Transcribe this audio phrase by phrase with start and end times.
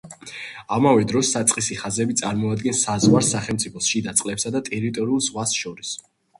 [0.77, 5.97] ამავე დროს საწყისი ხაზები წარმოადგენს საზღვარს სახელმწიფოს შიდა წყლებსა და ტერიტორიულ ზღვას შორის.